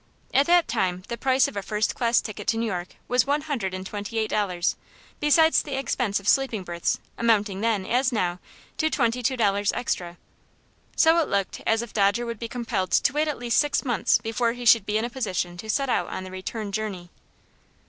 [0.33, 3.41] At that time the price of a first class ticket to New York was one
[3.41, 4.75] hundred and twenty eight dollars,
[5.19, 8.39] besides the expense of sleeping berths, amounting then, as now,
[8.77, 10.17] to twenty two dollars extra.
[10.95, 14.17] So it looked as if Dodger would be compelled to wait at least six months
[14.17, 17.11] before he should be in a position to set out on the return journey.